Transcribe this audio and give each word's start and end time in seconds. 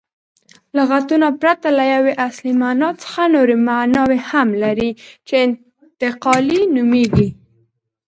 لغتونه 0.77 1.27
پرته 1.41 1.67
له 1.77 1.83
یوې 1.93 2.13
اصلي 2.27 2.53
مانا 2.61 2.89
څخه 3.03 3.21
نوري 3.33 3.57
ماناوي 3.67 4.19
هم 4.29 4.47
لري، 4.63 4.89
چي 5.27 5.33
انتقالي 5.47 6.61
نومیږي. 6.75 7.29